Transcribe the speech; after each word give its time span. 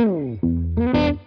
Boom. 0.00 1.19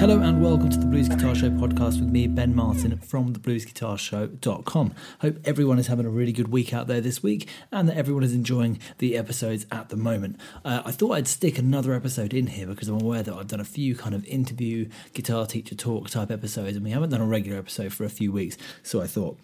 Hello 0.00 0.18
and 0.18 0.42
welcome 0.42 0.70
to 0.70 0.78
the 0.78 0.86
Blues 0.86 1.10
Guitar 1.10 1.34
Show 1.34 1.50
podcast 1.50 2.00
with 2.00 2.08
me, 2.08 2.26
Ben 2.26 2.54
Martin 2.54 2.96
from 3.00 3.34
thebluesguitarshow.com. 3.34 4.94
Hope 5.20 5.36
everyone 5.44 5.78
is 5.78 5.88
having 5.88 6.06
a 6.06 6.08
really 6.08 6.32
good 6.32 6.48
week 6.48 6.72
out 6.72 6.86
there 6.86 7.02
this 7.02 7.22
week 7.22 7.50
and 7.70 7.86
that 7.86 7.98
everyone 7.98 8.22
is 8.22 8.32
enjoying 8.32 8.78
the 8.96 9.14
episodes 9.18 9.66
at 9.70 9.90
the 9.90 9.98
moment. 9.98 10.40
Uh, 10.64 10.80
I 10.86 10.92
thought 10.92 11.10
I'd 11.10 11.28
stick 11.28 11.58
another 11.58 11.92
episode 11.92 12.32
in 12.32 12.46
here 12.46 12.66
because 12.66 12.88
I'm 12.88 12.98
aware 12.98 13.22
that 13.22 13.34
I've 13.34 13.48
done 13.48 13.60
a 13.60 13.64
few 13.64 13.94
kind 13.94 14.14
of 14.14 14.24
interview, 14.24 14.88
guitar 15.12 15.44
teacher 15.44 15.74
talk 15.74 16.08
type 16.08 16.30
episodes 16.30 16.76
and 16.76 16.84
we 16.84 16.92
haven't 16.92 17.10
done 17.10 17.20
a 17.20 17.26
regular 17.26 17.58
episode 17.58 17.92
for 17.92 18.04
a 18.04 18.10
few 18.10 18.32
weeks. 18.32 18.56
So 18.82 19.02
I 19.02 19.06
thought, 19.06 19.36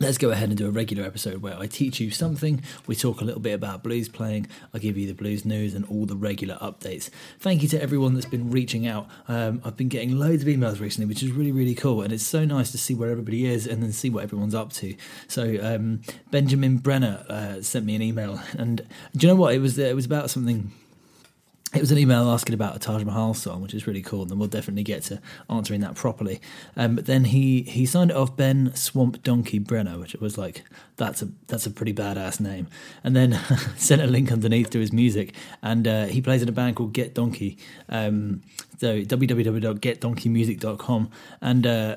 Let's 0.00 0.16
go 0.16 0.30
ahead 0.30 0.48
and 0.48 0.56
do 0.56 0.68
a 0.68 0.70
regular 0.70 1.04
episode 1.04 1.42
where 1.42 1.58
I 1.58 1.66
teach 1.66 1.98
you 1.98 2.12
something. 2.12 2.62
We 2.86 2.94
talk 2.94 3.20
a 3.20 3.24
little 3.24 3.40
bit 3.40 3.54
about 3.54 3.82
blues 3.82 4.08
playing. 4.08 4.46
I 4.72 4.78
give 4.78 4.96
you 4.96 5.08
the 5.08 5.12
blues 5.12 5.44
news 5.44 5.74
and 5.74 5.84
all 5.86 6.06
the 6.06 6.14
regular 6.14 6.54
updates. 6.56 7.10
Thank 7.40 7.62
you 7.62 7.68
to 7.70 7.82
everyone 7.82 8.14
that's 8.14 8.24
been 8.24 8.52
reaching 8.52 8.86
out. 8.86 9.08
Um, 9.26 9.60
I've 9.64 9.76
been 9.76 9.88
getting 9.88 10.16
loads 10.16 10.42
of 10.42 10.48
emails 10.48 10.78
recently, 10.78 11.08
which 11.08 11.24
is 11.24 11.32
really, 11.32 11.50
really 11.50 11.74
cool. 11.74 12.02
And 12.02 12.12
it's 12.12 12.24
so 12.24 12.44
nice 12.44 12.70
to 12.70 12.78
see 12.78 12.94
where 12.94 13.10
everybody 13.10 13.46
is 13.46 13.66
and 13.66 13.82
then 13.82 13.90
see 13.90 14.08
what 14.08 14.22
everyone's 14.22 14.54
up 14.54 14.72
to. 14.74 14.94
So 15.26 15.58
um, 15.60 16.02
Benjamin 16.30 16.78
Brenner 16.78 17.24
uh, 17.28 17.62
sent 17.62 17.84
me 17.84 17.96
an 17.96 18.02
email, 18.02 18.40
and 18.56 18.86
do 19.16 19.26
you 19.26 19.32
know 19.32 19.40
what? 19.40 19.52
It 19.52 19.58
was 19.58 19.78
it 19.78 19.96
was 19.96 20.06
about 20.06 20.30
something 20.30 20.70
it 21.74 21.80
was 21.80 21.92
an 21.92 21.98
email 21.98 22.30
asking 22.30 22.54
about 22.54 22.76
a 22.76 22.78
Taj 22.78 23.04
Mahal 23.04 23.34
song, 23.34 23.60
which 23.60 23.74
is 23.74 23.86
really 23.86 24.00
cool, 24.00 24.22
and 24.22 24.38
we'll 24.38 24.48
definitely 24.48 24.84
get 24.84 25.02
to 25.04 25.20
answering 25.50 25.82
that 25.82 25.96
properly. 25.96 26.40
Um, 26.76 26.96
but 26.96 27.04
then 27.04 27.24
he 27.24 27.60
he 27.62 27.84
signed 27.84 28.10
it 28.10 28.16
off 28.16 28.34
Ben 28.36 28.74
Swamp 28.74 29.22
Donkey 29.22 29.58
Brenner, 29.58 29.98
which 29.98 30.14
was 30.14 30.38
like 30.38 30.62
that's 30.96 31.20
a 31.20 31.28
that's 31.46 31.66
a 31.66 31.70
pretty 31.70 31.92
badass 31.92 32.40
name, 32.40 32.68
and 33.04 33.14
then 33.14 33.32
sent 33.76 34.00
a 34.00 34.06
link 34.06 34.32
underneath 34.32 34.70
to 34.70 34.78
his 34.78 34.94
music, 34.94 35.34
and 35.62 35.86
uh, 35.86 36.06
he 36.06 36.22
plays 36.22 36.40
in 36.40 36.48
a 36.48 36.52
band 36.52 36.76
called 36.76 36.94
Get 36.94 37.14
Donkey. 37.14 37.58
Um, 37.90 38.40
so 38.78 39.02
www.getdonkeymusic.com, 39.02 41.10
and 41.42 41.66
uh, 41.66 41.96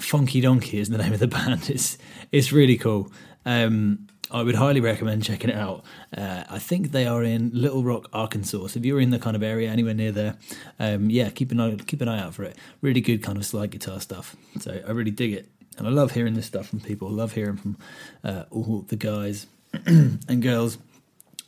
Funky 0.00 0.40
Donkey 0.40 0.78
is 0.78 0.88
the 0.88 0.98
name 0.98 1.12
of 1.12 1.20
the 1.20 1.28
band. 1.28 1.70
It's 1.70 1.98
it's 2.32 2.50
really 2.50 2.76
cool. 2.76 3.12
Um, 3.44 4.08
I 4.30 4.42
would 4.42 4.54
highly 4.54 4.80
recommend 4.80 5.22
checking 5.22 5.50
it 5.50 5.56
out. 5.56 5.84
Uh, 6.16 6.44
I 6.48 6.58
think 6.58 6.92
they 6.92 7.06
are 7.06 7.22
in 7.22 7.50
Little 7.52 7.84
Rock, 7.84 8.08
Arkansas. 8.12 8.68
So 8.68 8.78
if 8.78 8.84
you're 8.84 9.00
in 9.00 9.10
the 9.10 9.18
kind 9.18 9.36
of 9.36 9.42
area 9.42 9.70
anywhere 9.70 9.94
near 9.94 10.12
there, 10.12 10.36
um, 10.78 11.10
yeah, 11.10 11.30
keep 11.30 11.52
an 11.52 11.60
eye 11.60 11.76
keep 11.86 12.00
an 12.00 12.08
eye 12.08 12.20
out 12.20 12.34
for 12.34 12.44
it. 12.44 12.56
Really 12.80 13.00
good 13.00 13.22
kind 13.22 13.38
of 13.38 13.44
slide 13.44 13.70
guitar 13.70 14.00
stuff. 14.00 14.34
So 14.60 14.80
I 14.86 14.90
really 14.90 15.10
dig 15.10 15.32
it, 15.32 15.48
and 15.78 15.86
I 15.86 15.90
love 15.90 16.12
hearing 16.12 16.34
this 16.34 16.46
stuff 16.46 16.68
from 16.68 16.80
people. 16.80 17.08
I 17.08 17.12
love 17.12 17.32
hearing 17.32 17.56
from 17.56 17.76
uh, 18.24 18.44
all 18.50 18.84
the 18.88 18.96
guys 18.96 19.46
and 19.86 20.42
girls 20.42 20.78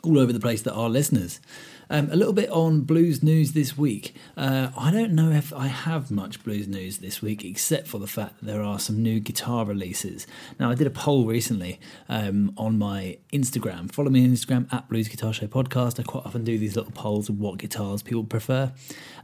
all 0.03 0.19
over 0.19 0.33
the 0.33 0.41
place 0.41 0.63
that 0.63 0.75
are 0.75 0.89
listeners. 0.89 1.41
Um, 1.89 2.11
a 2.11 2.17
little 2.17 2.33
bit 2.33 2.51
on 2.51 2.81
blues 2.81 3.23
news 3.23 3.53
this 3.53 3.79
week. 3.79 4.17
Uh, 4.37 4.71
I 4.77 4.91
don't 4.91 5.13
know 5.13 5.31
if 5.31 5.53
I 5.53 5.69
have 5.69 6.11
much 6.11 6.43
blues 6.43 6.67
news 6.67 6.99
this 6.99 7.23
week, 7.23 7.45
except 7.45 7.87
for 7.87 7.99
the 7.99 8.09
fact 8.09 8.41
that 8.41 8.47
there 8.47 8.63
are 8.63 8.81
some 8.81 9.03
new 9.03 9.21
guitar 9.21 9.65
releases. 9.65 10.27
Now, 10.59 10.71
I 10.71 10.75
did 10.75 10.89
a 10.89 10.91
poll 10.91 11.27
recently 11.27 11.79
um, 12.09 12.53
on 12.57 12.77
my 12.77 13.19
Instagram. 13.33 13.93
Follow 13.93 14.11
me 14.11 14.25
on 14.25 14.31
Instagram 14.31 14.73
at 14.73 14.89
Blues 14.89 15.07
Guitar 15.07 15.33
Show 15.33 15.47
Podcast. 15.47 16.01
I 16.01 16.03
quite 16.03 16.27
often 16.27 16.43
do 16.43 16.59
these 16.59 16.75
little 16.75 16.91
polls 16.91 17.29
of 17.29 17.39
what 17.39 17.59
guitars 17.59 18.03
people 18.03 18.25
prefer, 18.25 18.73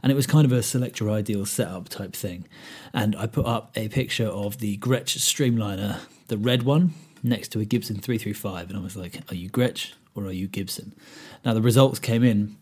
and 0.01 0.11
it 0.11 0.15
was 0.15 0.25
kind 0.25 0.45
of 0.45 0.53
a 0.53 0.63
select 0.63 1.01
your 1.01 1.11
ideal 1.11 1.45
setup 1.45 1.89
type 1.89 2.15
thing. 2.15 2.47
And 2.93 3.13
I 3.17 3.27
put 3.27 3.45
up 3.45 3.71
a 3.75 3.89
picture 3.89 4.27
of 4.27 4.59
the 4.59 4.77
Gretsch 4.77 5.17
Streamliner, 5.17 5.99
the 6.27 6.37
red 6.37 6.63
one, 6.63 6.93
next 7.23 7.49
to 7.49 7.59
a 7.59 7.65
Gibson 7.65 7.97
335, 7.97 8.69
and 8.69 8.77
I 8.77 8.81
was 8.81 8.95
like, 8.95 9.31
"Are 9.31 9.35
you 9.35 9.49
Gretsch?" 9.49 9.93
or 10.15 10.25
are 10.25 10.31
you 10.31 10.47
Gibson? 10.47 10.93
Now, 11.43 11.53
the 11.53 11.61
results 11.61 11.99
came 11.99 12.23
in, 12.23 12.55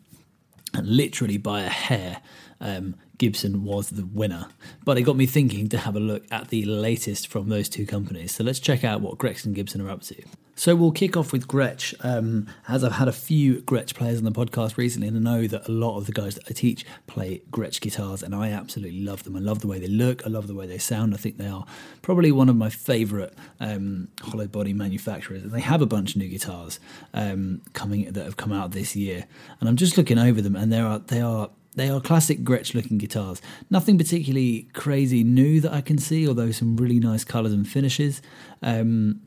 and 0.73 0.88
literally 0.88 1.38
by 1.38 1.61
a 1.61 1.69
hair, 1.69 2.22
um, 2.59 2.95
Gibson 3.17 3.63
was 3.63 3.89
the 3.89 4.05
winner. 4.05 4.47
But 4.85 4.97
it 4.97 5.03
got 5.03 5.17
me 5.17 5.25
thinking 5.25 5.69
to 5.69 5.77
have 5.77 5.95
a 5.95 5.99
look 5.99 6.23
at 6.31 6.47
the 6.47 6.66
latest 6.66 7.27
from 7.27 7.49
those 7.49 7.69
two 7.69 7.85
companies. 7.85 8.33
So 8.33 8.44
let's 8.44 8.59
check 8.59 8.83
out 8.83 9.01
what 9.01 9.17
Gretsch 9.17 9.45
and 9.45 9.53
Gibson 9.53 9.81
are 9.81 9.89
up 9.89 10.01
to. 10.03 10.16
So 10.61 10.75
we'll 10.75 10.91
kick 10.91 11.17
off 11.17 11.31
with 11.31 11.47
Gretsch, 11.47 11.95
um, 12.05 12.45
as 12.67 12.83
I've 12.83 12.91
had 12.91 13.07
a 13.07 13.11
few 13.11 13.63
Gretsch 13.63 13.95
players 13.95 14.19
on 14.19 14.25
the 14.25 14.31
podcast 14.31 14.77
recently, 14.77 15.07
and 15.07 15.17
I 15.17 15.19
know 15.19 15.47
that 15.47 15.67
a 15.67 15.72
lot 15.72 15.97
of 15.97 16.05
the 16.05 16.11
guys 16.11 16.35
that 16.35 16.44
I 16.47 16.53
teach 16.53 16.85
play 17.07 17.41
Gretsch 17.49 17.81
guitars, 17.81 18.22
and 18.22 18.35
I 18.35 18.51
absolutely 18.51 19.01
love 19.01 19.23
them. 19.23 19.35
I 19.35 19.39
love 19.39 19.61
the 19.61 19.67
way 19.67 19.79
they 19.79 19.88
look, 19.88 20.23
I 20.23 20.29
love 20.29 20.45
the 20.45 20.53
way 20.53 20.67
they 20.67 20.77
sound. 20.77 21.16
I 21.16 21.17
think 21.17 21.39
they 21.39 21.47
are 21.47 21.66
probably 22.03 22.31
one 22.31 22.47
of 22.47 22.55
my 22.55 22.69
favourite 22.69 23.33
um, 23.59 24.09
hollow 24.22 24.45
body 24.45 24.72
manufacturers, 24.72 25.41
and 25.41 25.51
they 25.51 25.61
have 25.61 25.81
a 25.81 25.88
bunch 25.88 26.11
of 26.11 26.17
new 26.17 26.27
guitars 26.27 26.79
um, 27.16 27.63
coming 27.73 28.11
that 28.11 28.23
have 28.23 28.38
come 28.38 28.53
out 28.53 28.69
this 28.69 28.95
year. 28.95 29.25
And 29.61 29.67
I'm 29.67 29.78
just 29.78 29.97
looking 29.97 30.19
over 30.19 30.43
them, 30.43 30.55
and 30.55 30.72
they 30.72 30.79
are 30.79 30.99
they 30.99 31.22
are 31.22 31.49
they 31.73 31.89
are 31.89 31.99
classic 31.99 32.43
Gretsch 32.43 32.75
looking 32.75 32.99
guitars. 32.99 33.41
Nothing 33.72 33.97
particularly 33.97 34.69
crazy 34.73 35.23
new 35.23 35.59
that 35.59 35.73
I 35.73 35.81
can 35.81 35.97
see, 35.97 36.28
although 36.28 36.51
some 36.51 36.78
really 36.78 36.99
nice 36.99 37.23
colours 37.23 37.51
and 37.51 37.67
finishes. 37.67 38.22
Um, 38.61 39.22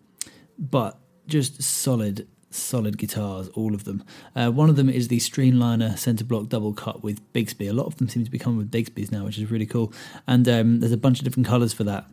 but 0.56 1.00
just 1.26 1.62
solid, 1.62 2.26
solid 2.50 2.98
guitars, 2.98 3.48
all 3.48 3.74
of 3.74 3.84
them. 3.84 4.04
Uh, 4.34 4.50
one 4.50 4.68
of 4.68 4.76
them 4.76 4.88
is 4.88 5.08
the 5.08 5.18
Streamliner 5.18 5.98
Center 5.98 6.24
Block 6.24 6.48
Double 6.48 6.72
Cut 6.72 7.02
with 7.02 7.20
Bigsby. 7.32 7.68
A 7.68 7.72
lot 7.72 7.86
of 7.86 7.96
them 7.96 8.08
seem 8.08 8.24
to 8.24 8.30
be 8.30 8.38
coming 8.38 8.58
with 8.58 8.70
Bigsby's 8.70 9.12
now, 9.12 9.24
which 9.24 9.38
is 9.38 9.50
really 9.50 9.66
cool. 9.66 9.92
And 10.26 10.48
um, 10.48 10.80
there's 10.80 10.92
a 10.92 10.96
bunch 10.96 11.18
of 11.18 11.24
different 11.24 11.46
colours 11.46 11.72
for 11.72 11.84
that. 11.84 12.06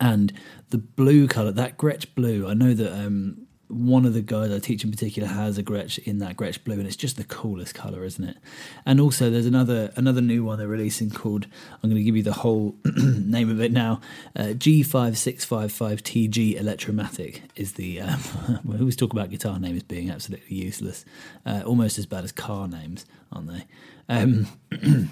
And 0.00 0.32
the 0.70 0.78
blue 0.78 1.26
colour, 1.26 1.50
that 1.52 1.78
Gretsch 1.78 2.06
blue, 2.14 2.46
I 2.48 2.54
know 2.54 2.74
that 2.74 2.92
um, 2.92 3.47
one 3.68 4.06
of 4.06 4.14
the 4.14 4.22
guys 4.22 4.50
I 4.50 4.58
teach 4.58 4.82
in 4.82 4.90
particular 4.90 5.28
has 5.28 5.58
a 5.58 5.62
Gretsch 5.62 5.98
in 5.98 6.18
that 6.18 6.36
Gretsch 6.36 6.62
blue, 6.64 6.74
and 6.74 6.86
it's 6.86 6.96
just 6.96 7.16
the 7.16 7.24
coolest 7.24 7.74
color, 7.74 8.04
isn't 8.04 8.24
it? 8.24 8.38
And 8.86 9.00
also, 9.00 9.30
there's 9.30 9.46
another 9.46 9.92
another 9.96 10.20
new 10.20 10.44
one 10.44 10.58
they're 10.58 10.68
releasing 10.68 11.10
called 11.10 11.46
I'm 11.82 11.90
going 11.90 11.96
to 11.96 12.02
give 12.02 12.16
you 12.16 12.22
the 12.22 12.32
whole 12.32 12.76
name 12.96 13.50
of 13.50 13.60
it 13.60 13.72
now. 13.72 14.00
Uh, 14.34 14.54
G5655TG 14.54 16.58
Electromatic 16.58 17.42
is 17.56 17.74
the. 17.74 18.00
Um, 18.00 18.20
we 18.64 18.78
always 18.78 18.96
talk 18.96 19.12
about 19.12 19.30
guitar 19.30 19.58
names 19.58 19.82
being 19.82 20.10
absolutely 20.10 20.56
useless, 20.56 21.04
uh, 21.44 21.62
almost 21.66 21.98
as 21.98 22.06
bad 22.06 22.24
as 22.24 22.32
car 22.32 22.68
names, 22.68 23.04
aren't 23.30 23.48
they? 23.48 23.66
Um, 24.08 24.46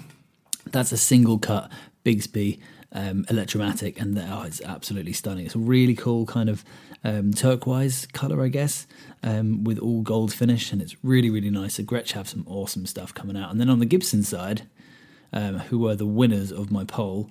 that's 0.65 0.91
a 0.91 0.97
single 0.97 1.37
cut 1.37 1.71
Bigsby 2.03 2.59
um, 2.91 3.25
Electromatic, 3.29 3.99
and 3.99 4.17
oh, 4.17 4.43
it's 4.43 4.61
absolutely 4.61 5.13
stunning. 5.13 5.45
It's 5.45 5.55
a 5.55 5.59
really 5.59 5.95
cool 5.95 6.25
kind 6.25 6.49
of 6.49 6.63
um, 7.03 7.33
turquoise 7.33 8.05
color, 8.07 8.43
I 8.43 8.47
guess, 8.47 8.87
um, 9.23 9.63
with 9.63 9.77
all 9.79 10.01
gold 10.01 10.33
finish, 10.33 10.71
and 10.71 10.81
it's 10.81 10.95
really 11.03 11.29
really 11.29 11.49
nice. 11.49 11.75
So 11.75 11.83
Gretsch 11.83 12.13
have 12.13 12.29
some 12.29 12.45
awesome 12.47 12.85
stuff 12.85 13.13
coming 13.13 13.37
out, 13.37 13.51
and 13.51 13.59
then 13.59 13.69
on 13.69 13.79
the 13.79 13.85
Gibson 13.85 14.23
side, 14.23 14.63
um, 15.33 15.59
who 15.59 15.79
were 15.79 15.95
the 15.95 16.05
winners 16.05 16.51
of 16.51 16.71
my 16.71 16.83
poll. 16.83 17.29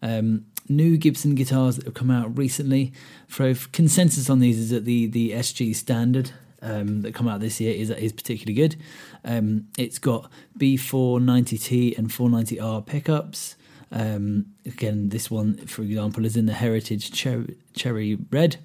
Um, 0.00 0.46
new 0.68 0.96
Gibson 0.96 1.34
guitars 1.34 1.76
that 1.76 1.84
have 1.86 1.94
come 1.94 2.10
out 2.10 2.36
recently. 2.36 2.92
For 3.26 3.54
consensus 3.72 4.28
on 4.28 4.40
these 4.40 4.58
is 4.58 4.70
that 4.70 4.84
the 4.84 5.06
the 5.06 5.32
SG 5.32 5.74
standard 5.74 6.32
um, 6.62 7.02
that 7.02 7.14
come 7.14 7.28
out 7.28 7.40
this 7.40 7.60
year 7.60 7.74
is 7.74 7.90
is 7.90 8.12
particularly 8.12 8.54
good. 8.54 8.76
Um, 9.24 9.68
it's 9.76 9.98
got 9.98 10.30
B490T 10.58 11.96
and 11.98 12.08
490R 12.08 12.84
pickups. 12.84 13.56
Um, 13.90 14.46
again, 14.66 15.08
this 15.08 15.30
one, 15.30 15.56
for 15.66 15.82
example, 15.82 16.24
is 16.24 16.36
in 16.36 16.46
the 16.46 16.52
Heritage 16.52 17.10
Cherry, 17.12 17.56
cherry 17.74 18.18
Red, 18.30 18.56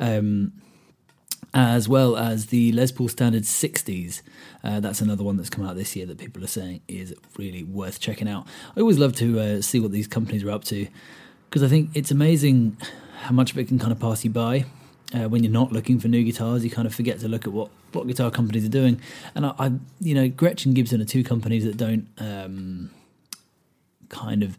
um, 0.00 0.52
as 1.52 1.88
well 1.88 2.16
as 2.16 2.46
the 2.46 2.72
Les 2.72 2.90
Paul 2.90 3.08
Standard 3.08 3.42
60s. 3.42 4.22
Uh, 4.62 4.80
that's 4.80 5.00
another 5.00 5.22
one 5.22 5.36
that's 5.36 5.50
come 5.50 5.66
out 5.66 5.76
this 5.76 5.94
year 5.94 6.06
that 6.06 6.18
people 6.18 6.42
are 6.42 6.48
saying 6.48 6.80
is 6.88 7.14
really 7.36 7.62
worth 7.62 8.00
checking 8.00 8.28
out. 8.28 8.46
I 8.76 8.80
always 8.80 8.98
love 8.98 9.14
to 9.16 9.38
uh, 9.38 9.60
see 9.60 9.80
what 9.80 9.92
these 9.92 10.08
companies 10.08 10.42
are 10.44 10.50
up 10.50 10.64
to 10.64 10.88
because 11.54 11.62
I 11.62 11.68
think 11.68 11.90
it's 11.94 12.10
amazing 12.10 12.76
how 13.20 13.32
much 13.32 13.52
of 13.52 13.58
it 13.58 13.68
can 13.68 13.78
kind 13.78 13.92
of 13.92 14.00
pass 14.00 14.24
you 14.24 14.30
by. 14.30 14.64
Uh, 15.14 15.28
when 15.28 15.44
you're 15.44 15.52
not 15.52 15.70
looking 15.70 16.00
for 16.00 16.08
new 16.08 16.24
guitars, 16.24 16.64
you 16.64 16.70
kind 16.70 16.86
of 16.86 16.92
forget 16.92 17.20
to 17.20 17.28
look 17.28 17.46
at 17.46 17.52
what, 17.52 17.70
what 17.92 18.08
guitar 18.08 18.28
companies 18.28 18.64
are 18.64 18.70
doing. 18.70 19.00
And 19.36 19.46
I, 19.46 19.54
I 19.58 19.72
you 20.00 20.14
know, 20.14 20.28
Gretsch 20.28 20.66
and 20.66 20.74
Gibson 20.74 21.00
are 21.00 21.04
two 21.04 21.22
companies 21.22 21.64
that 21.64 21.76
don't 21.76 22.08
um, 22.18 22.90
kind 24.08 24.42
of 24.42 24.58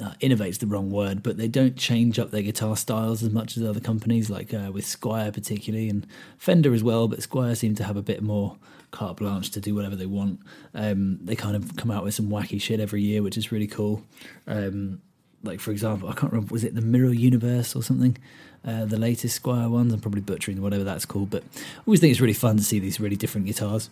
uh, 0.00 0.12
innovate's 0.20 0.58
the 0.58 0.66
wrong 0.66 0.90
word, 0.90 1.22
but 1.22 1.36
they 1.36 1.48
don't 1.48 1.76
change 1.76 2.18
up 2.18 2.30
their 2.30 2.42
guitar 2.42 2.76
styles 2.76 3.22
as 3.22 3.30
much 3.30 3.56
as 3.56 3.64
other 3.64 3.80
companies, 3.80 4.30
like 4.30 4.54
uh, 4.54 4.70
with 4.72 4.84
Squier 4.84 5.32
particularly, 5.32 5.88
and 5.88 6.06
Fender 6.38 6.72
as 6.72 6.82
well. 6.82 7.08
But 7.08 7.20
Squier 7.20 7.56
seem 7.56 7.74
to 7.76 7.84
have 7.84 7.96
a 7.96 8.02
bit 8.02 8.22
more 8.22 8.56
carte 8.90 9.16
blanche 9.16 9.50
to 9.50 9.60
do 9.60 9.74
whatever 9.74 9.96
they 9.96 10.06
want. 10.06 10.40
Um, 10.74 11.18
they 11.22 11.36
kind 11.36 11.56
of 11.56 11.76
come 11.76 11.90
out 11.90 12.04
with 12.04 12.14
some 12.14 12.28
wacky 12.28 12.60
shit 12.60 12.80
every 12.80 13.02
year, 13.02 13.22
which 13.22 13.36
is 13.36 13.50
really 13.50 13.66
cool. 13.66 14.02
Um, 14.46 15.00
like 15.42 15.60
for 15.60 15.70
example, 15.70 16.08
I 16.08 16.12
can't 16.12 16.32
remember 16.32 16.52
was 16.52 16.64
it 16.64 16.74
the 16.74 16.82
Mirror 16.82 17.14
Universe 17.14 17.74
or 17.74 17.82
something. 17.82 18.16
Uh, 18.62 18.84
the 18.84 18.98
latest 18.98 19.42
Squier 19.42 19.70
ones. 19.70 19.92
I'm 19.92 20.00
probably 20.00 20.20
butchering 20.20 20.60
whatever 20.60 20.84
that's 20.84 21.06
called, 21.06 21.30
but 21.30 21.42
I 21.56 21.80
always 21.86 22.00
think 22.00 22.10
it's 22.10 22.20
really 22.20 22.34
fun 22.34 22.58
to 22.58 22.62
see 22.62 22.78
these 22.78 23.00
really 23.00 23.16
different 23.16 23.46
guitars. 23.46 23.88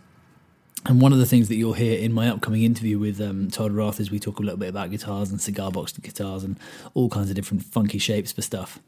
And 0.86 1.02
one 1.02 1.12
of 1.12 1.18
the 1.18 1.26
things 1.26 1.48
that 1.48 1.56
you'll 1.56 1.74
hear 1.74 1.98
in 1.98 2.12
my 2.12 2.28
upcoming 2.28 2.62
interview 2.62 2.98
with 2.98 3.20
um, 3.20 3.50
Todd 3.50 3.72
Roth 3.72 4.00
is 4.00 4.10
we 4.10 4.18
talk 4.18 4.38
a 4.38 4.42
little 4.42 4.58
bit 4.58 4.68
about 4.70 4.90
guitars 4.90 5.30
and 5.30 5.40
cigar 5.40 5.70
box 5.70 5.92
guitars 5.92 6.44
and 6.44 6.58
all 6.94 7.10
kinds 7.10 7.28
of 7.28 7.36
different 7.36 7.64
funky 7.64 7.98
shapes 7.98 8.32
for 8.32 8.42
stuff. 8.42 8.78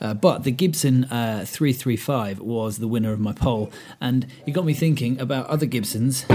Uh, 0.00 0.12
but 0.12 0.44
the 0.44 0.50
Gibson 0.50 1.04
uh, 1.04 1.44
335 1.46 2.40
was 2.40 2.78
the 2.78 2.88
winner 2.88 3.12
of 3.12 3.20
my 3.20 3.32
poll, 3.32 3.70
and 4.00 4.26
it 4.46 4.52
got 4.52 4.64
me 4.64 4.74
thinking 4.74 5.18
about 5.20 5.46
other 5.46 5.66
Gibsons 5.66 6.26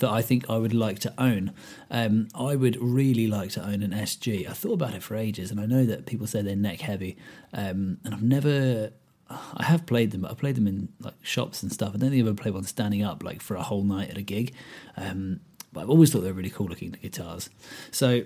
that 0.00 0.10
I 0.10 0.22
think 0.22 0.48
I 0.48 0.56
would 0.56 0.74
like 0.74 0.98
to 1.00 1.14
own. 1.18 1.52
Um, 1.90 2.28
I 2.34 2.56
would 2.56 2.76
really 2.80 3.26
like 3.26 3.50
to 3.52 3.64
own 3.64 3.82
an 3.82 3.92
SG. 3.92 4.48
I 4.48 4.52
thought 4.52 4.74
about 4.74 4.94
it 4.94 5.02
for 5.02 5.16
ages, 5.16 5.50
and 5.50 5.60
I 5.60 5.66
know 5.66 5.84
that 5.86 6.06
people 6.06 6.26
say 6.26 6.42
they're 6.42 6.56
neck 6.56 6.80
heavy, 6.80 7.16
um, 7.52 7.98
and 8.04 8.14
I've 8.14 8.22
never 8.22 8.92
I 9.30 9.64
have 9.64 9.86
played 9.86 10.10
them, 10.10 10.22
but 10.22 10.32
I 10.32 10.34
played 10.34 10.56
them 10.56 10.66
in 10.66 10.88
like 11.00 11.14
shops 11.22 11.62
and 11.62 11.72
stuff. 11.72 11.90
I 11.94 11.98
don't 11.98 12.10
think 12.10 12.22
I've 12.22 12.28
ever 12.28 12.42
played 12.42 12.54
one 12.54 12.64
standing 12.64 13.02
up 13.02 13.22
like 13.22 13.40
for 13.40 13.54
a 13.54 13.62
whole 13.62 13.84
night 13.84 14.10
at 14.10 14.18
a 14.18 14.22
gig. 14.22 14.52
Um, 14.96 15.40
but 15.72 15.82
I've 15.82 15.90
always 15.90 16.12
thought 16.12 16.20
they're 16.20 16.32
really 16.32 16.50
cool 16.50 16.66
looking 16.66 16.90
guitars. 16.90 17.48
So, 17.92 18.22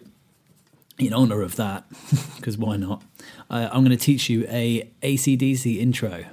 in 0.98 1.12
honor 1.12 1.42
of 1.42 1.56
that, 1.56 1.84
because 2.36 2.56
why 2.56 2.76
not? 2.76 3.02
Uh, 3.50 3.68
I'm 3.70 3.84
going 3.84 3.96
to 3.96 4.02
teach 4.02 4.30
you 4.30 4.46
a 4.48 4.90
ACDC 5.02 5.78
intro. 5.78 6.24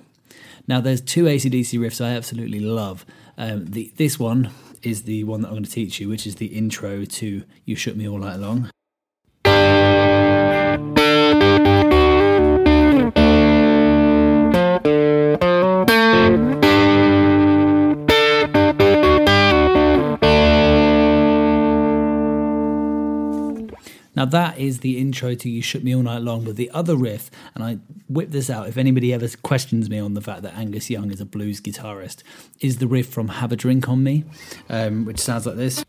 Now, 0.68 0.80
there's 0.80 1.02
two 1.02 1.26
ACDC 1.26 1.78
riffs 1.80 2.04
I 2.04 2.12
absolutely 2.12 2.60
love. 2.60 3.06
Um, 3.38 3.66
the, 3.66 3.92
this 3.98 4.20
one 4.20 4.52
is 4.84 5.04
the 5.04 5.24
one 5.26 5.42
that 5.42 5.50
I'm 5.50 5.56
going 5.56 5.64
to 5.64 5.72
teach 5.72 6.00
you, 6.00 6.08
which 6.08 6.26
is 6.26 6.36
the 6.36 6.48
intro 6.48 7.04
to 7.04 7.44
"You 7.66 7.76
Shook 7.76 7.96
Me 7.96 8.08
All 8.08 8.20
Night 8.20 8.40
Long." 8.40 8.70
Now 24.22 24.26
that 24.26 24.60
is 24.60 24.82
the 24.82 25.00
intro 25.00 25.34
to 25.34 25.50
"You 25.50 25.64
Shook 25.64 25.84
Me 25.84 25.96
All 25.96 26.04
Night 26.04 26.22
Long," 26.22 26.44
but 26.44 26.56
the 26.56 26.70
other 26.76 26.96
riff, 26.96 27.32
and 27.56 27.64
I 27.64 27.80
whip 28.08 28.30
this 28.30 28.52
out 28.52 28.68
if 28.68 28.78
anybody 28.78 29.12
ever 29.16 29.28
questions 29.42 29.90
me 29.90 29.98
on 29.98 30.14
the 30.14 30.22
fact 30.22 30.44
that 30.44 30.56
Angus 30.56 30.92
Young 30.92 31.10
is 31.10 31.20
a 31.20 31.26
blues 31.26 31.60
guitarist, 31.60 32.22
is 32.60 32.78
the 32.78 32.86
riff 32.86 33.10
from 33.10 33.30
"Have 33.30 33.52
a 33.52 33.56
Drink 33.56 33.90
on 33.90 34.04
Me," 34.04 34.24
um, 34.70 35.06
which 35.06 35.20
sounds 35.20 35.48
like 35.48 35.56
this. 35.56 35.84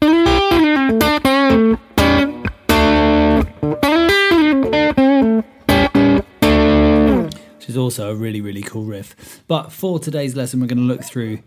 Which 7.59 7.69
is 7.69 7.77
also 7.77 8.13
a 8.13 8.15
really, 8.15 8.41
really 8.41 8.63
cool 8.63 8.85
riff. 8.85 9.43
But 9.47 9.73
for 9.73 9.99
today's 9.99 10.35
lesson, 10.35 10.61
we're 10.61 10.69
going 10.69 10.79
to 10.79 10.85
look 10.85 11.05
through 11.05 11.41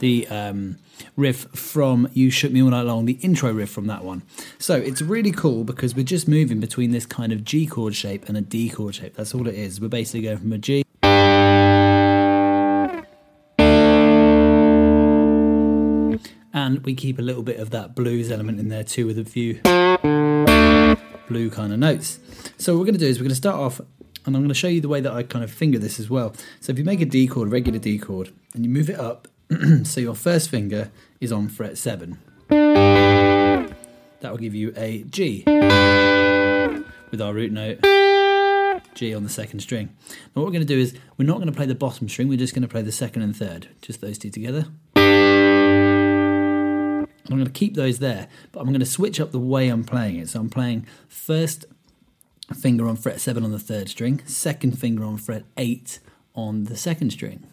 the 0.00 0.26
um, 0.28 0.78
riff 1.16 1.46
from 1.54 2.08
You 2.12 2.30
Shook 2.30 2.52
Me 2.52 2.62
All 2.62 2.70
Night 2.70 2.82
Long, 2.82 3.04
the 3.06 3.18
intro 3.22 3.52
riff 3.52 3.70
from 3.70 3.86
that 3.86 4.04
one. 4.04 4.22
So 4.58 4.74
it's 4.74 5.00
really 5.00 5.30
cool 5.30 5.64
because 5.64 5.94
we're 5.94 6.04
just 6.04 6.26
moving 6.26 6.60
between 6.60 6.90
this 6.90 7.06
kind 7.06 7.32
of 7.32 7.44
G 7.44 7.66
chord 7.66 7.94
shape 7.94 8.28
and 8.28 8.36
a 8.36 8.40
D 8.40 8.68
chord 8.68 8.96
shape. 8.96 9.14
That's 9.14 9.34
all 9.34 9.46
it 9.46 9.54
is. 9.54 9.80
We're 9.80 9.88
basically 9.88 10.22
going 10.22 10.38
from 10.38 10.52
a 10.52 10.58
G. 10.58 10.82
And 16.52 16.84
we 16.84 16.94
keep 16.94 17.18
a 17.18 17.22
little 17.22 17.42
bit 17.42 17.58
of 17.58 17.70
that 17.70 17.94
blues 17.94 18.30
element 18.30 18.58
in 18.58 18.68
there 18.68 18.84
too 18.84 19.06
with 19.06 19.18
a 19.18 19.24
few 19.24 19.54
blue 21.28 21.50
kind 21.50 21.72
of 21.72 21.78
notes. 21.78 22.18
So 22.58 22.74
what 22.74 22.80
we're 22.80 22.86
going 22.86 22.94
to 22.94 23.00
do 23.00 23.06
is 23.06 23.18
we're 23.18 23.24
going 23.24 23.30
to 23.30 23.36
start 23.36 23.56
off 23.56 23.80
and 24.26 24.36
I'm 24.36 24.42
going 24.42 24.48
to 24.48 24.54
show 24.54 24.68
you 24.68 24.80
the 24.80 24.88
way 24.88 25.00
that 25.00 25.12
I 25.12 25.22
kind 25.22 25.44
of 25.44 25.50
finger 25.50 25.78
this 25.78 25.98
as 25.98 26.10
well. 26.10 26.34
So 26.60 26.72
if 26.72 26.78
you 26.78 26.84
make 26.84 27.00
a 27.00 27.06
D 27.06 27.26
chord, 27.26 27.50
regular 27.50 27.78
D 27.78 27.98
chord, 27.98 28.32
and 28.54 28.64
you 28.64 28.70
move 28.70 28.90
it 28.90 28.98
up 28.98 29.28
so 29.84 30.00
your 30.00 30.14
first 30.14 30.48
finger 30.48 30.90
is 31.20 31.32
on 31.32 31.48
fret 31.48 31.76
7. 31.76 32.18
That 32.48 33.74
will 34.22 34.38
give 34.38 34.54
you 34.54 34.72
a 34.76 35.02
G 35.04 35.42
with 37.10 37.20
our 37.20 37.34
root 37.34 37.50
note 37.50 37.80
G 38.94 39.14
on 39.14 39.24
the 39.24 39.28
second 39.28 39.60
string. 39.60 39.88
Now 40.08 40.42
what 40.42 40.44
we're 40.44 40.52
going 40.52 40.66
to 40.66 40.66
do 40.66 40.78
is 40.78 40.94
we're 41.16 41.26
not 41.26 41.36
going 41.36 41.48
to 41.48 41.52
play 41.52 41.66
the 41.66 41.74
bottom 41.74 42.08
string, 42.08 42.28
we're 42.28 42.38
just 42.38 42.54
going 42.54 42.62
to 42.62 42.68
play 42.68 42.82
the 42.82 42.92
second 42.92 43.22
and 43.22 43.34
third, 43.34 43.68
just 43.82 44.00
those 44.00 44.18
two 44.18 44.30
together. 44.30 44.66
I'm 44.96 47.36
going 47.36 47.44
to 47.44 47.50
keep 47.50 47.74
those 47.74 47.98
there, 47.98 48.28
but 48.52 48.60
I'm 48.60 48.66
going 48.66 48.80
to 48.80 48.86
switch 48.86 49.20
up 49.20 49.32
the 49.32 49.38
way 49.38 49.68
I'm 49.68 49.84
playing 49.84 50.16
it. 50.16 50.28
So 50.28 50.40
I'm 50.40 50.50
playing 50.50 50.86
first 51.08 51.64
finger 52.54 52.88
on 52.88 52.96
fret 52.96 53.20
7 53.20 53.44
on 53.44 53.52
the 53.52 53.58
third 53.58 53.88
string, 53.88 54.22
second 54.26 54.78
finger 54.78 55.04
on 55.04 55.16
fret 55.16 55.44
8 55.56 56.00
on 56.34 56.64
the 56.64 56.76
second 56.76 57.10
string. 57.10 57.46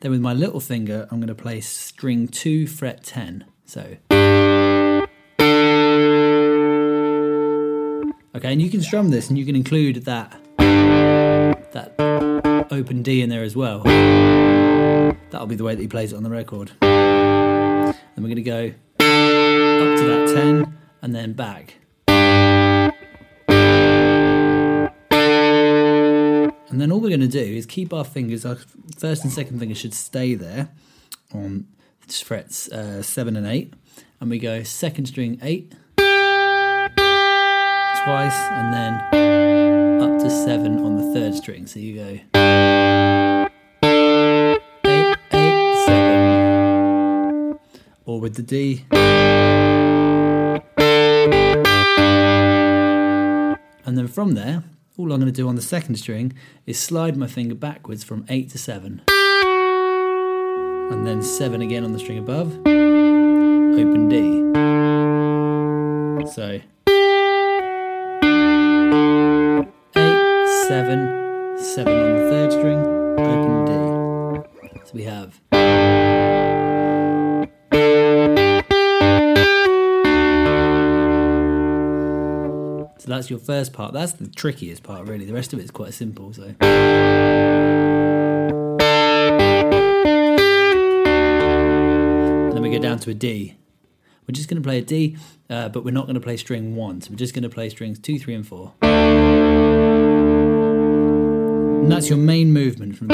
Then 0.00 0.12
with 0.12 0.20
my 0.20 0.32
little 0.32 0.60
finger, 0.60 1.08
I'm 1.10 1.18
going 1.18 1.28
to 1.28 1.34
play 1.34 1.60
string 1.60 2.28
2 2.28 2.66
fret 2.68 3.02
10. 3.02 3.44
So. 3.64 3.96
Okay, 8.34 8.52
and 8.52 8.62
you 8.62 8.70
can 8.70 8.80
strum 8.82 9.10
this 9.10 9.28
and 9.28 9.36
you 9.36 9.44
can 9.44 9.56
include 9.56 10.04
that 10.04 10.40
that 11.72 11.94
open 12.70 13.02
D 13.02 13.22
in 13.22 13.28
there 13.28 13.42
as 13.42 13.56
well. 13.56 13.82
That'll 15.30 15.48
be 15.48 15.56
the 15.56 15.64
way 15.64 15.74
that 15.74 15.82
he 15.82 15.88
plays 15.88 16.12
it 16.12 16.16
on 16.16 16.22
the 16.22 16.30
record. 16.30 16.70
Then 16.80 17.94
we're 18.16 18.28
going 18.28 18.36
to 18.36 18.42
go 18.42 18.66
up 18.66 19.98
to 19.98 20.06
that 20.06 20.32
10 20.34 20.78
and 21.02 21.14
then 21.14 21.32
back. 21.32 21.77
And 26.70 26.80
then 26.80 26.90
all 26.92 27.00
we're 27.00 27.08
going 27.08 27.20
to 27.20 27.28
do 27.28 27.38
is 27.38 27.64
keep 27.64 27.94
our 27.94 28.04
fingers, 28.04 28.44
our 28.44 28.58
first 28.98 29.24
and 29.24 29.32
second 29.32 29.58
finger 29.58 29.74
should 29.74 29.94
stay 29.94 30.34
there 30.34 30.68
on 31.32 31.66
frets 32.08 32.70
uh, 32.70 33.02
7 33.02 33.36
and 33.36 33.46
8. 33.46 33.72
And 34.20 34.28
we 34.30 34.38
go 34.38 34.62
second 34.62 35.06
string 35.06 35.38
8, 35.42 35.72
twice, 35.96 36.12
and 38.34 38.74
then 38.74 38.92
up 40.02 40.20
to 40.20 40.28
7 40.28 40.84
on 40.84 40.96
the 40.96 41.14
third 41.14 41.34
string. 41.34 41.66
So 41.66 41.80
you 41.80 41.94
go 41.94 42.18
8, 43.84 44.58
8, 45.32 45.84
7. 45.86 47.58
Or 48.04 48.20
with 48.20 48.34
the 48.34 48.42
D. 48.42 48.84
And 53.86 53.96
then 53.96 54.08
from 54.08 54.32
there, 54.32 54.64
all 54.98 55.12
I'm 55.12 55.20
going 55.20 55.32
to 55.32 55.32
do 55.32 55.48
on 55.48 55.54
the 55.54 55.62
second 55.62 55.94
string 55.94 56.32
is 56.66 56.76
slide 56.78 57.16
my 57.16 57.28
finger 57.28 57.54
backwards 57.54 58.02
from 58.02 58.26
8 58.28 58.50
to 58.50 58.58
7. 58.58 59.02
And 60.90 61.06
then 61.06 61.22
7 61.22 61.62
again 61.62 61.84
on 61.84 61.92
the 61.92 62.00
string 62.00 62.18
above, 62.18 62.58
open 62.66 64.08
D. 64.08 64.40
So 66.32 66.48
8, 66.50 66.62
7, 70.66 71.58
7 71.58 71.92
on 71.92 72.14
the 72.16 72.28
third 72.28 72.52
string, 72.52 72.80
open 73.20 73.64
D. 73.66 73.72
So 74.84 74.90
we 74.94 75.04
have 75.04 75.40
So 83.08 83.14
that's 83.14 83.30
your 83.30 83.38
first 83.38 83.72
part. 83.72 83.94
That's 83.94 84.12
the 84.12 84.26
trickiest 84.26 84.82
part, 84.82 85.08
really. 85.08 85.24
The 85.24 85.32
rest 85.32 85.54
of 85.54 85.58
it 85.60 85.62
is 85.62 85.70
quite 85.70 85.94
simple. 85.94 86.30
So. 86.34 86.42
Then 92.52 92.60
we 92.60 92.68
go 92.68 92.78
down 92.78 92.98
to 92.98 93.08
a 93.08 93.14
D. 93.14 93.56
We're 94.26 94.32
just 94.32 94.50
going 94.50 94.62
to 94.62 94.66
play 94.66 94.76
a 94.76 94.82
D, 94.82 95.16
uh, 95.48 95.70
but 95.70 95.86
we're 95.86 95.90
not 95.90 96.04
going 96.04 96.16
to 96.16 96.20
play 96.20 96.36
string 96.36 96.76
one. 96.76 97.00
So 97.00 97.12
we're 97.12 97.16
just 97.16 97.32
going 97.32 97.44
to 97.44 97.48
play 97.48 97.70
strings 97.70 97.98
two, 97.98 98.18
three, 98.18 98.34
and 98.34 98.46
four. 98.46 98.74
And 98.82 99.00
that's 101.90 102.10
your 102.10 102.18
main 102.18 102.52
movement 102.52 102.98
from 102.98 103.08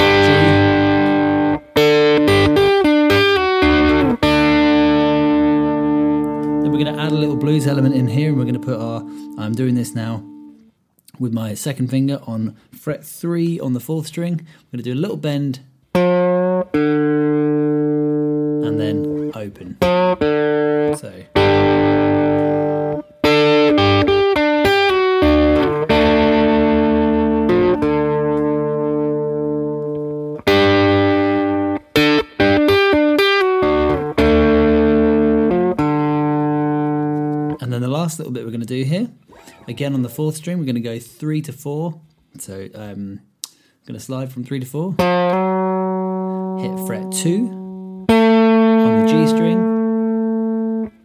add 6.98 7.12
a 7.12 7.14
little 7.14 7.36
blues 7.36 7.66
element 7.66 7.94
in 7.94 8.06
here 8.06 8.28
and 8.28 8.38
we're 8.38 8.44
going 8.44 8.54
to 8.54 8.60
put 8.60 8.78
our 8.78 9.00
I'm 9.38 9.54
doing 9.54 9.74
this 9.74 9.94
now 9.94 10.22
with 11.18 11.32
my 11.32 11.54
second 11.54 11.88
finger 11.88 12.20
on 12.26 12.56
fret 12.72 13.04
3 13.04 13.58
on 13.60 13.72
the 13.72 13.80
fourth 13.80 14.06
string. 14.06 14.46
We're 14.72 14.78
going 14.78 14.84
to 14.84 14.90
do 14.90 14.92
a 14.92 15.00
little 15.00 15.16
bend 15.16 15.60
and 15.94 16.64
then 18.80 19.03
last 38.04 38.18
little 38.18 38.32
bit 38.34 38.44
we're 38.44 38.50
going 38.50 38.60
to 38.60 38.66
do 38.66 38.84
here, 38.84 39.08
again 39.66 39.94
on 39.94 40.02
the 40.02 40.10
fourth 40.10 40.36
string, 40.36 40.58
we're 40.58 40.66
going 40.66 40.74
to 40.74 40.80
go 40.82 40.98
three 40.98 41.40
to 41.40 41.54
four. 41.54 42.02
So 42.38 42.68
um, 42.74 43.22
I'm 43.40 43.86
going 43.86 43.94
to 43.94 43.98
slide 43.98 44.30
from 44.30 44.44
three 44.44 44.60
to 44.60 44.66
four, 44.66 44.90
hit 46.60 46.86
fret 46.86 47.10
two 47.10 47.48
on 47.48 48.06
the 48.06 49.06
G 49.08 49.26
string, 49.26 49.58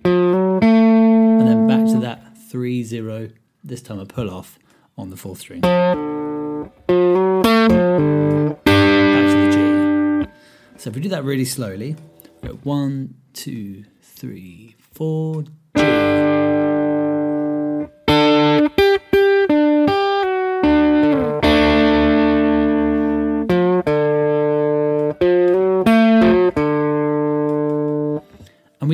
and 0.03 1.47
then 1.47 1.67
back 1.69 1.85
to 1.93 2.01
that 2.01 2.37
three 2.49 2.83
zero. 2.83 3.29
This 3.63 3.81
time 3.81 3.99
a 3.99 4.05
pull 4.05 4.29
off 4.29 4.59
on 4.97 5.09
the 5.09 5.15
fourth 5.15 5.39
string. 5.39 5.61
Back 5.61 5.95
to 6.85 8.57
the 9.45 10.25
G. 10.25 10.31
So 10.75 10.89
if 10.89 10.95
we 10.97 11.01
do 11.01 11.07
that 11.07 11.23
really 11.23 11.45
slowly, 11.45 11.95
one, 12.63 13.15
two, 13.31 13.85
three, 14.01 14.75
four, 14.91 15.43
G. 15.43 15.51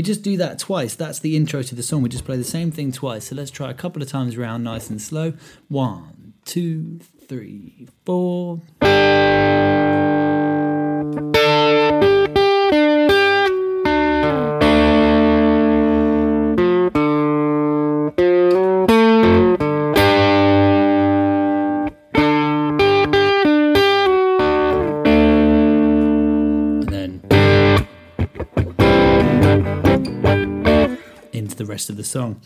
just 0.05 0.21
do 0.21 0.37
that 0.37 0.59
twice. 0.59 0.95
That's 0.95 1.19
the 1.19 1.35
intro 1.35 1.61
to 1.63 1.75
the 1.75 1.83
song. 1.83 2.01
We 2.01 2.09
just 2.09 2.25
play 2.25 2.37
the 2.37 2.43
same 2.43 2.71
thing 2.71 2.91
twice. 2.91 3.29
So 3.29 3.35
let's 3.35 3.51
try 3.51 3.69
a 3.69 3.73
couple 3.73 4.01
of 4.01 4.07
times 4.07 4.37
around, 4.37 4.63
nice 4.63 4.89
and 4.89 5.01
slow. 5.01 5.33
One, 5.67 6.33
two, 6.45 6.99
three, 7.27 7.87
four. 8.05 8.61
Into 31.55 31.63
the 31.63 31.71
rest 31.71 31.89
of 31.89 31.95
the 31.95 32.03
song. 32.03 32.41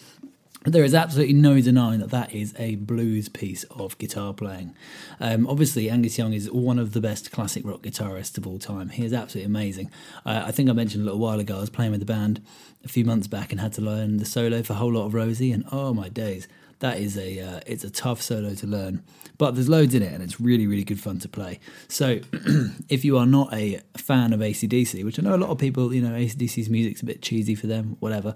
There 0.65 0.83
is 0.83 0.93
absolutely 0.93 1.33
no 1.33 1.59
denying 1.59 1.99
that 1.99 2.11
that 2.11 2.31
is 2.31 2.53
a 2.59 2.75
blues 2.75 3.27
piece 3.27 3.63
of 3.71 3.97
guitar 3.97 4.35
playing. 4.35 4.75
Um, 5.19 5.47
obviously, 5.47 5.89
Angus 5.89 6.19
Young 6.19 6.33
is 6.33 6.51
one 6.51 6.77
of 6.77 6.93
the 6.93 7.01
best 7.01 7.31
classic 7.31 7.65
rock 7.65 7.81
guitarists 7.81 8.37
of 8.37 8.45
all 8.45 8.59
time. 8.59 8.89
He 8.89 9.03
is 9.03 9.11
absolutely 9.11 9.47
amazing. 9.47 9.89
Uh, 10.27 10.43
I 10.45 10.51
think 10.51 10.69
I 10.69 10.73
mentioned 10.73 11.01
a 11.01 11.05
little 11.05 11.19
while 11.19 11.39
ago 11.39 11.57
I 11.57 11.61
was 11.61 11.71
playing 11.71 11.89
with 11.89 12.01
the 12.01 12.05
band 12.05 12.39
a 12.85 12.87
few 12.87 13.03
months 13.03 13.25
back 13.25 13.51
and 13.51 13.59
had 13.59 13.73
to 13.73 13.81
learn 13.81 14.17
the 14.17 14.25
solo 14.25 14.61
for 14.61 14.73
a 14.73 14.75
Whole 14.75 14.93
Lotta 14.93 15.09
Rosie, 15.09 15.51
and 15.51 15.65
oh 15.71 15.91
my 15.91 16.07
days, 16.07 16.47
that 16.79 16.99
is 16.99 17.17
a 17.17 17.39
uh, 17.39 17.59
it's 17.65 17.83
a 17.83 17.89
tough 17.89 18.21
solo 18.21 18.53
to 18.55 18.67
learn. 18.67 19.03
But 19.37 19.55
there's 19.55 19.69
loads 19.69 19.93
in 19.93 20.01
it, 20.01 20.13
and 20.13 20.23
it's 20.23 20.39
really 20.39 20.67
really 20.67 20.83
good 20.83 20.99
fun 20.99 21.19
to 21.19 21.29
play. 21.29 21.59
So 21.87 22.19
if 22.89 23.05
you 23.05 23.17
are 23.17 23.25
not 23.25 23.53
a 23.53 23.81
fan 23.97 24.33
of 24.33 24.39
ACDC, 24.39 25.03
which 25.03 25.19
I 25.19 25.23
know 25.23 25.35
a 25.35 25.37
lot 25.37 25.49
of 25.49 25.57
people, 25.57 25.93
you 25.93 26.01
know, 26.01 26.11
ACDC's 26.11 26.69
music's 26.69 27.01
a 27.01 27.05
bit 27.05 27.21
cheesy 27.21 27.55
for 27.55 27.67
them, 27.67 27.97
whatever. 27.99 28.35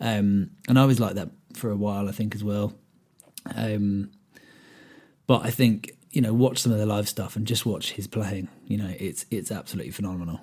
Um, 0.00 0.50
and 0.68 0.78
I 0.78 0.86
was 0.86 0.98
like 0.98 1.14
that 1.14 1.30
for 1.54 1.70
a 1.70 1.76
while, 1.76 2.08
I 2.08 2.12
think, 2.12 2.34
as 2.34 2.42
well. 2.42 2.72
Um, 3.54 4.10
but 5.26 5.44
I 5.44 5.50
think 5.50 5.96
you 6.10 6.20
know, 6.20 6.34
watch 6.34 6.58
some 6.58 6.72
of 6.72 6.78
the 6.78 6.86
live 6.86 7.08
stuff 7.08 7.36
and 7.36 7.46
just 7.46 7.64
watch 7.64 7.92
his 7.92 8.06
playing. 8.06 8.48
You 8.66 8.78
know, 8.78 8.92
it's 8.98 9.26
it's 9.30 9.52
absolutely 9.52 9.92
phenomenal. 9.92 10.40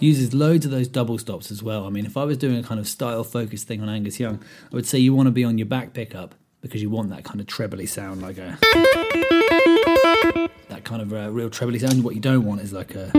Uses 0.00 0.32
loads 0.32 0.64
of 0.64 0.70
those 0.70 0.86
double 0.86 1.18
stops 1.18 1.50
as 1.50 1.62
well. 1.62 1.84
I 1.84 1.90
mean, 1.90 2.06
if 2.06 2.16
I 2.16 2.24
was 2.24 2.38
doing 2.38 2.56
a 2.56 2.62
kind 2.62 2.78
of 2.78 2.86
style 2.86 3.24
focused 3.24 3.66
thing 3.66 3.82
on 3.82 3.88
Angus 3.88 4.20
Young, 4.20 4.40
I 4.70 4.74
would 4.74 4.86
say 4.86 4.98
you 4.98 5.12
want 5.14 5.26
to 5.26 5.32
be 5.32 5.42
on 5.42 5.58
your 5.58 5.66
back 5.66 5.92
pickup 5.92 6.36
because 6.60 6.80
you 6.80 6.88
want 6.90 7.10
that 7.10 7.24
kind 7.24 7.40
of 7.40 7.46
trebly 7.46 7.86
sound, 7.86 8.22
like 8.22 8.38
a 8.38 8.58
that 10.68 10.82
kind 10.84 11.02
of 11.02 11.12
uh, 11.12 11.30
real 11.30 11.50
trebly 11.50 11.80
sound. 11.80 12.04
What 12.04 12.14
you 12.14 12.20
don't 12.20 12.44
want 12.44 12.60
is 12.60 12.72
like 12.72 12.94
a 12.94 13.10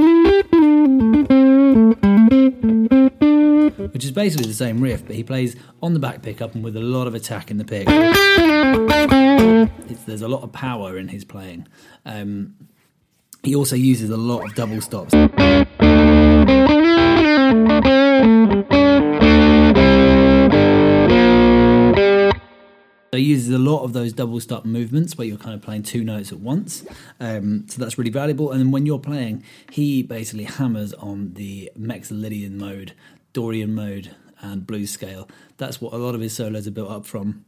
which 3.92 4.06
is 4.06 4.12
basically 4.12 4.48
the 4.48 4.54
same 4.54 4.80
riff, 4.80 5.06
but 5.06 5.16
he 5.18 5.24
plays 5.24 5.58
on 5.82 5.94
the 5.94 6.00
back 6.00 6.22
pickup 6.22 6.56
and 6.56 6.64
with 6.64 6.78
a 6.78 6.82
lot 6.82 7.08
of 7.08 7.16
attack 7.16 7.52
in 7.52 7.58
the 7.58 7.66
pick. 7.66 7.86
It's, 9.90 10.04
there's 10.04 10.22
a 10.22 10.28
lot 10.30 10.44
of 10.44 10.54
power 10.54 10.98
in 10.98 11.10
his 11.10 11.26
playing. 11.26 11.68
Um, 12.06 12.56
he 13.44 13.56
also 13.56 13.76
uses 13.76 14.10
a 14.10 14.18
lot 14.18 14.46
of 14.46 14.56
double 14.56 14.80
stops. 14.80 15.14
He 23.20 23.26
uses 23.26 23.50
a 23.50 23.58
lot 23.58 23.84
of 23.84 23.92
those 23.92 24.14
double 24.14 24.40
stop 24.40 24.64
movements 24.64 25.18
where 25.18 25.28
you're 25.28 25.38
kind 25.38 25.54
of 25.54 25.62
playing 25.62 25.84
two 25.84 26.06
notes 26.06 26.32
at 26.32 26.40
once. 26.40 26.86
Um, 27.20 27.66
so 27.68 27.82
that's 27.82 27.98
really 27.98 28.12
valuable. 28.12 28.52
And 28.52 28.62
then 28.62 28.72
when 28.72 28.86
you're 28.86 28.98
playing, 29.00 29.44
he 29.72 30.04
basically 30.04 30.46
hammers 30.46 30.94
on 30.94 31.34
the 31.34 31.70
Mixolydian 31.78 32.52
mode, 32.52 32.94
Dorian 33.34 33.76
mode, 33.76 34.16
and 34.42 34.66
blues 34.66 34.92
scale. 34.92 35.28
That's 35.58 35.82
what 35.82 35.94
a 35.94 35.98
lot 35.98 36.16
of 36.16 36.22
his 36.22 36.34
solos 36.34 36.66
are 36.66 36.72
built 36.72 36.90
up 36.90 37.06
from. 37.06 37.44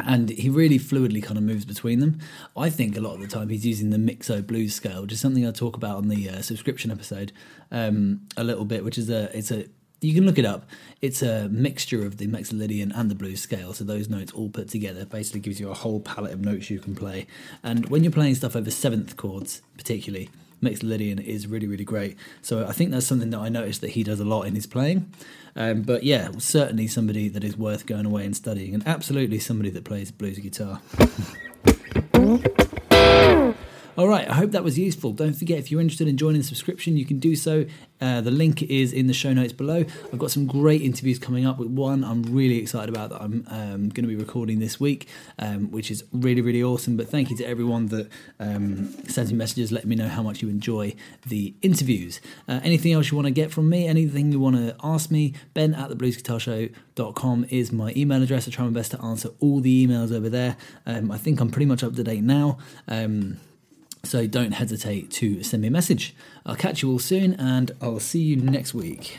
And 0.00 0.30
he 0.30 0.48
really 0.48 0.78
fluidly 0.78 1.22
kind 1.22 1.38
of 1.38 1.44
moves 1.44 1.64
between 1.64 2.00
them. 2.00 2.18
I 2.56 2.68
think 2.68 2.96
a 2.96 3.00
lot 3.00 3.14
of 3.14 3.20
the 3.20 3.28
time 3.28 3.48
he's 3.48 3.64
using 3.64 3.90
the 3.90 3.96
Mixo 3.96 4.44
blues 4.44 4.74
scale, 4.74 5.02
which 5.02 5.12
is 5.12 5.20
something 5.20 5.46
I 5.46 5.52
talk 5.52 5.76
about 5.76 5.98
on 5.98 6.08
the 6.08 6.28
uh, 6.28 6.42
subscription 6.42 6.90
episode 6.90 7.32
um, 7.70 8.22
a 8.36 8.42
little 8.42 8.64
bit, 8.64 8.84
which 8.84 8.98
is 8.98 9.08
a 9.08 9.36
it's 9.36 9.52
a 9.52 9.66
you 10.00 10.12
can 10.12 10.26
look 10.26 10.38
it 10.38 10.44
up. 10.44 10.68
It's 11.00 11.22
a 11.22 11.48
mixture 11.48 12.04
of 12.04 12.18
the 12.18 12.26
Mixolydian 12.26 12.92
and 12.94 13.10
the 13.10 13.14
blues 13.14 13.40
scale, 13.40 13.72
so 13.72 13.84
those 13.84 14.08
notes 14.08 14.32
all 14.32 14.50
put 14.50 14.68
together 14.68 15.06
basically 15.06 15.40
gives 15.40 15.58
you 15.58 15.70
a 15.70 15.74
whole 15.74 16.00
palette 16.00 16.32
of 16.32 16.40
notes 16.40 16.70
you 16.70 16.78
can 16.78 16.94
play. 16.94 17.26
And 17.62 17.88
when 17.88 18.02
you're 18.02 18.12
playing 18.12 18.34
stuff 18.34 18.54
over 18.54 18.70
seventh 18.70 19.16
chords, 19.16 19.62
particularly, 19.78 20.28
Mixolydian 20.64 21.22
is 21.24 21.46
really, 21.46 21.66
really 21.66 21.84
great. 21.84 22.16
So 22.42 22.66
I 22.66 22.72
think 22.72 22.90
that's 22.90 23.06
something 23.06 23.30
that 23.30 23.40
I 23.40 23.48
noticed 23.48 23.80
that 23.82 23.90
he 23.90 24.02
does 24.02 24.20
a 24.20 24.24
lot 24.24 24.42
in 24.42 24.54
his 24.54 24.66
playing. 24.66 25.12
Um, 25.56 25.82
but 25.82 26.02
yeah, 26.02 26.30
certainly 26.38 26.88
somebody 26.88 27.28
that 27.28 27.44
is 27.44 27.56
worth 27.56 27.86
going 27.86 28.06
away 28.06 28.24
and 28.24 28.36
studying, 28.36 28.74
and 28.74 28.86
absolutely 28.86 29.38
somebody 29.38 29.70
that 29.70 29.84
plays 29.84 30.10
blues 30.10 30.38
guitar. 30.38 30.80
All 33.96 34.08
right, 34.08 34.28
I 34.28 34.34
hope 34.34 34.50
that 34.50 34.64
was 34.64 34.76
useful. 34.76 35.12
Don't 35.12 35.34
forget, 35.34 35.58
if 35.58 35.70
you're 35.70 35.80
interested 35.80 36.08
in 36.08 36.16
joining 36.16 36.40
the 36.40 36.46
subscription, 36.46 36.96
you 36.96 37.04
can 37.04 37.20
do 37.20 37.36
so. 37.36 37.64
Uh, 38.00 38.20
the 38.20 38.32
link 38.32 38.60
is 38.64 38.92
in 38.92 39.06
the 39.06 39.14
show 39.14 39.32
notes 39.32 39.52
below. 39.52 39.84
I've 40.12 40.18
got 40.18 40.32
some 40.32 40.46
great 40.46 40.82
interviews 40.82 41.20
coming 41.20 41.46
up. 41.46 41.58
With 41.58 41.68
one 41.68 42.02
I'm 42.02 42.24
really 42.24 42.58
excited 42.58 42.88
about 42.88 43.10
that 43.10 43.22
I'm 43.22 43.46
um, 43.48 43.88
going 43.90 44.02
to 44.02 44.08
be 44.08 44.16
recording 44.16 44.58
this 44.58 44.80
week, 44.80 45.06
um, 45.38 45.70
which 45.70 45.92
is 45.92 46.02
really, 46.12 46.40
really 46.40 46.60
awesome. 46.60 46.96
But 46.96 47.08
thank 47.08 47.30
you 47.30 47.36
to 47.36 47.44
everyone 47.44 47.86
that 47.86 48.08
um, 48.40 48.92
sends 49.06 49.30
me 49.30 49.38
messages, 49.38 49.70
letting 49.70 49.90
me 49.90 49.94
know 49.94 50.08
how 50.08 50.24
much 50.24 50.42
you 50.42 50.48
enjoy 50.48 50.96
the 51.28 51.54
interviews. 51.62 52.20
Uh, 52.48 52.58
anything 52.64 52.92
else 52.92 53.12
you 53.12 53.16
want 53.16 53.26
to 53.26 53.32
get 53.32 53.52
from 53.52 53.68
me, 53.68 53.86
anything 53.86 54.32
you 54.32 54.40
want 54.40 54.56
to 54.56 54.74
ask 54.82 55.12
me, 55.12 55.34
ben 55.54 55.72
at 55.72 55.88
the 55.88 55.94
thebluesguitarshow.com 55.94 57.46
is 57.48 57.70
my 57.70 57.92
email 57.96 58.20
address. 58.20 58.48
I 58.48 58.50
try 58.50 58.64
my 58.64 58.72
best 58.72 58.90
to 58.90 59.00
answer 59.00 59.30
all 59.38 59.60
the 59.60 59.86
emails 59.86 60.12
over 60.12 60.28
there. 60.28 60.56
Um, 60.84 61.12
I 61.12 61.16
think 61.16 61.38
I'm 61.38 61.52
pretty 61.52 61.66
much 61.66 61.84
up 61.84 61.94
to 61.94 62.02
date 62.02 62.24
now. 62.24 62.58
Um, 62.88 63.38
so 64.04 64.26
don't 64.26 64.52
hesitate 64.52 65.10
to 65.12 65.42
send 65.42 65.62
me 65.62 65.68
a 65.68 65.70
message. 65.70 66.14
I'll 66.46 66.56
catch 66.56 66.82
you 66.82 66.90
all 66.90 66.98
soon 66.98 67.34
and 67.34 67.72
I'll 67.80 68.00
see 68.00 68.20
you 68.20 68.36
next 68.36 68.74
week. 68.74 69.18